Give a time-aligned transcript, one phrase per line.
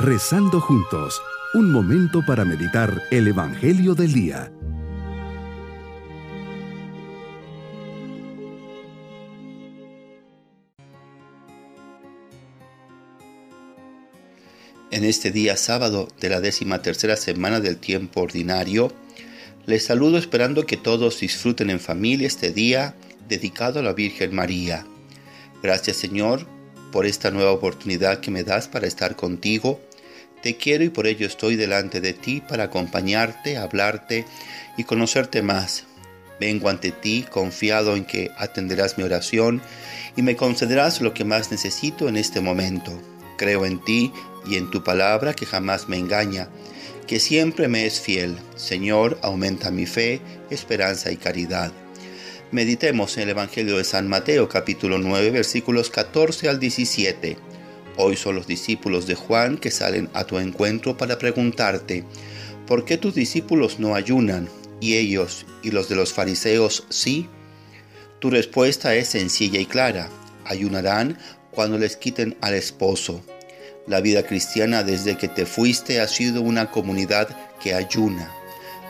[0.00, 1.20] Rezando juntos,
[1.54, 4.52] un momento para meditar el Evangelio del Día.
[14.92, 18.92] En este día sábado de la décima tercera semana del tiempo ordinario,
[19.66, 22.94] les saludo esperando que todos disfruten en familia este día
[23.28, 24.86] dedicado a la Virgen María.
[25.60, 26.46] Gracias Señor
[26.92, 29.80] por esta nueva oportunidad que me das para estar contigo
[30.42, 34.24] te quiero y por ello estoy delante de ti para acompañarte, hablarte
[34.76, 35.84] y conocerte más.
[36.40, 39.60] Vengo ante ti confiado en que atenderás mi oración
[40.16, 42.92] y me concederás lo que más necesito en este momento.
[43.36, 44.12] Creo en ti
[44.46, 46.48] y en tu palabra que jamás me engaña,
[47.06, 48.36] que siempre me es fiel.
[48.56, 51.72] Señor, aumenta mi fe, esperanza y caridad.
[52.50, 57.47] Meditemos en el Evangelio de San Mateo capítulo 9 versículos 14 al 17.
[58.00, 62.04] Hoy son los discípulos de Juan que salen a tu encuentro para preguntarte,
[62.64, 64.48] ¿por qué tus discípulos no ayunan
[64.80, 67.28] y ellos y los de los fariseos sí?
[68.20, 70.08] Tu respuesta es sencilla y clara.
[70.44, 71.18] Ayunarán
[71.50, 73.20] cuando les quiten al esposo.
[73.88, 77.28] La vida cristiana desde que te fuiste ha sido una comunidad
[77.60, 78.30] que ayuna.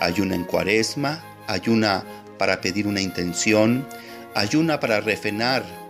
[0.00, 2.04] Ayuna en cuaresma, ayuna
[2.38, 3.86] para pedir una intención,
[4.34, 5.83] ayuna para refrenar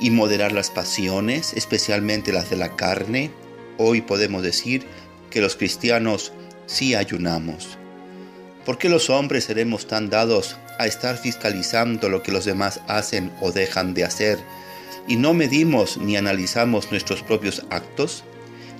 [0.00, 3.30] y moderar las pasiones, especialmente las de la carne,
[3.78, 4.84] hoy podemos decir
[5.30, 6.32] que los cristianos
[6.66, 7.78] sí ayunamos.
[8.64, 13.30] ¿Por qué los hombres seremos tan dados a estar fiscalizando lo que los demás hacen
[13.40, 14.38] o dejan de hacer
[15.06, 18.24] y no medimos ni analizamos nuestros propios actos?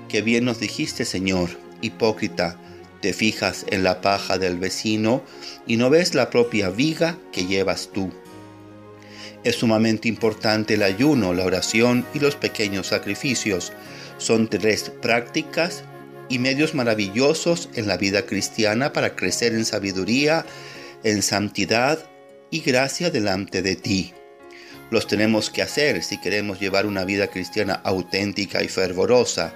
[0.08, 1.50] Que bien nos dijiste, Señor,
[1.82, 2.58] hipócrita,
[3.00, 5.22] te fijas en la paja del vecino
[5.66, 8.10] y no ves la propia viga que llevas tú.
[9.44, 13.72] Es sumamente importante el ayuno, la oración y los pequeños sacrificios.
[14.16, 15.84] Son tres prácticas
[16.30, 20.46] y medios maravillosos en la vida cristiana para crecer en sabiduría,
[21.02, 21.98] en santidad
[22.50, 24.14] y gracia delante de ti.
[24.90, 29.52] Los tenemos que hacer si queremos llevar una vida cristiana auténtica y fervorosa.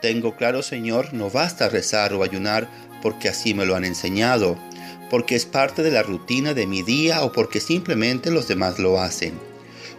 [0.00, 2.68] Tengo claro, Señor, no basta rezar o ayunar
[3.02, 4.58] porque así me lo han enseñado
[5.10, 9.00] porque es parte de la rutina de mi día o porque simplemente los demás lo
[9.00, 9.34] hacen.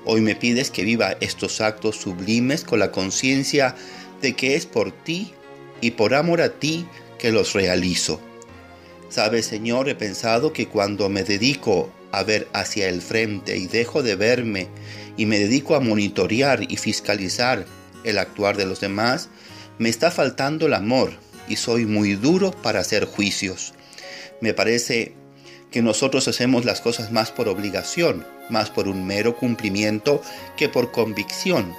[0.06, 3.76] Hoy me pides que viva estos actos sublimes con la conciencia
[4.22, 5.34] de que es por ti
[5.82, 6.86] y por amor a ti
[7.18, 8.22] que los realizo.
[9.10, 14.04] Sabes, Señor, he pensado que cuando me dedico a ver hacia el frente y dejo
[14.04, 14.68] de verme
[15.18, 17.66] y me dedico a monitorear y fiscalizar
[18.04, 19.30] el actuar de los demás,
[19.78, 21.12] me está faltando el amor
[21.48, 23.74] y soy muy duro para hacer juicios.
[24.42, 25.16] Me parece
[25.72, 30.22] que nosotros hacemos las cosas más por obligación, más por un mero cumplimiento
[30.56, 31.74] que por convicción.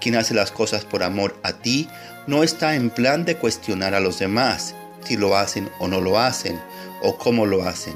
[0.00, 1.88] Quien hace las cosas por amor a ti
[2.26, 6.18] no está en plan de cuestionar a los demás si lo hacen o no lo
[6.18, 6.60] hacen
[7.02, 7.94] o cómo lo hacen.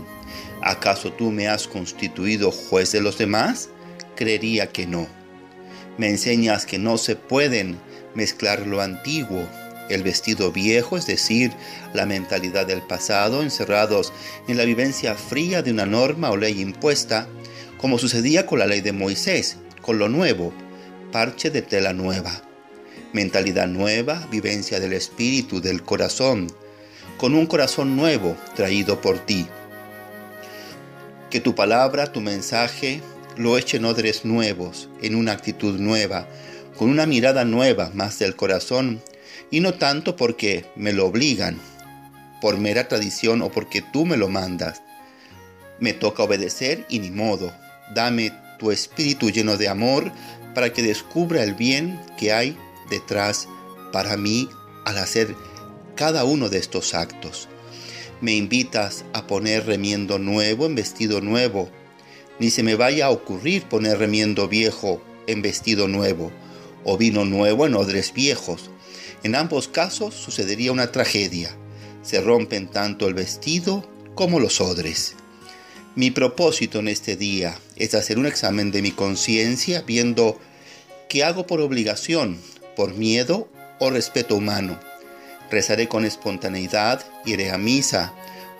[0.62, 3.68] ¿Acaso tú me has constituido juez de los demás?
[4.16, 5.06] Creería que no.
[5.98, 7.78] Me enseñas que no se pueden
[8.14, 9.46] mezclar lo antiguo
[9.88, 11.52] el vestido viejo, es decir,
[11.92, 14.12] la mentalidad del pasado, encerrados
[14.48, 17.26] en la vivencia fría de una norma o ley impuesta,
[17.78, 20.52] como sucedía con la ley de Moisés, con lo nuevo,
[21.10, 22.42] parche de tela nueva.
[23.12, 26.46] Mentalidad nueva, vivencia del espíritu, del corazón,
[27.18, 29.46] con un corazón nuevo traído por ti.
[31.30, 33.02] Que tu palabra, tu mensaje,
[33.36, 36.26] lo echen odres nuevos, en una actitud nueva,
[36.76, 39.02] con una mirada nueva más del corazón
[39.50, 41.60] y no tanto porque me lo obligan,
[42.40, 44.82] por mera tradición o porque tú me lo mandas.
[45.78, 47.52] Me toca obedecer y ni modo.
[47.94, 50.12] Dame tu espíritu lleno de amor
[50.54, 52.56] para que descubra el bien que hay
[52.90, 53.48] detrás
[53.92, 54.48] para mí
[54.84, 55.34] al hacer
[55.94, 57.48] cada uno de estos actos.
[58.20, 61.70] Me invitas a poner remiendo nuevo en vestido nuevo.
[62.38, 66.32] Ni se me vaya a ocurrir poner remiendo viejo en vestido nuevo,
[66.84, 68.70] o vino nuevo en odres viejos,
[69.22, 71.56] en ambos casos sucedería una tragedia.
[72.02, 75.14] Se rompen tanto el vestido como los odres.
[75.94, 80.40] Mi propósito en este día es hacer un examen de mi conciencia viendo
[81.08, 82.38] qué hago por obligación,
[82.74, 83.48] por miedo
[83.78, 84.80] o respeto humano.
[85.50, 88.14] Rezaré con espontaneidad, iré a misa,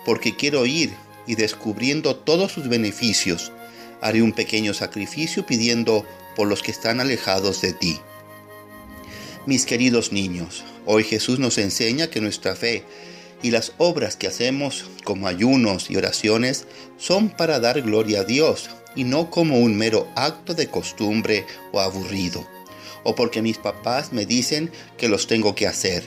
[0.05, 0.93] porque quiero ir
[1.25, 3.51] y descubriendo todos sus beneficios,
[4.01, 6.05] haré un pequeño sacrificio pidiendo
[6.35, 7.99] por los que están alejados de ti.
[9.45, 12.85] Mis queridos niños, hoy Jesús nos enseña que nuestra fe
[13.41, 16.65] y las obras que hacemos como ayunos y oraciones
[16.97, 21.81] son para dar gloria a Dios y no como un mero acto de costumbre o
[21.81, 22.47] aburrido.
[23.05, 26.05] o porque mis papás me dicen que los tengo que hacer.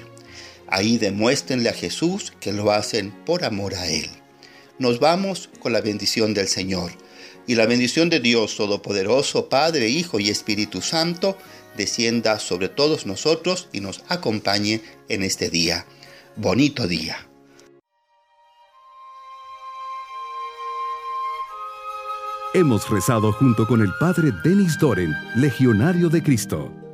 [0.66, 4.08] Ahí demuéstrenle a Jesús que lo hacen por amor a Él.
[4.78, 6.92] Nos vamos con la bendición del Señor.
[7.46, 11.36] Y la bendición de Dios Todopoderoso, Padre, Hijo y Espíritu Santo,
[11.76, 15.86] descienda sobre todos nosotros y nos acompañe en este día.
[16.36, 17.28] Bonito día.
[22.54, 26.85] Hemos rezado junto con el Padre Denis Doren, Legionario de Cristo.